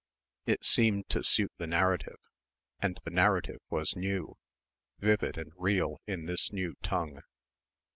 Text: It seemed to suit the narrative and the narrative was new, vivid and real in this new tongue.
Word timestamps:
It 0.47 0.65
seemed 0.65 1.09
to 1.09 1.21
suit 1.23 1.51
the 1.59 1.67
narrative 1.67 2.17
and 2.79 2.99
the 3.03 3.11
narrative 3.11 3.61
was 3.69 3.95
new, 3.95 4.35
vivid 4.97 5.37
and 5.37 5.51
real 5.55 5.99
in 6.07 6.25
this 6.25 6.51
new 6.51 6.73
tongue. 6.81 7.21